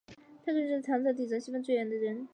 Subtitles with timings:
[0.43, 2.27] 他可能是唐朝抵达西方最远的人。